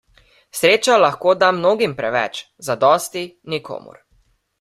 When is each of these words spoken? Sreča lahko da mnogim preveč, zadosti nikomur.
Sreča 0.59 0.95
lahko 1.01 1.33
da 1.43 1.49
mnogim 1.57 1.93
preveč, 1.99 2.39
zadosti 2.69 3.23
nikomur. 3.55 4.01